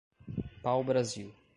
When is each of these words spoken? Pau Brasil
Pau 0.63 0.83
Brasil 0.83 1.29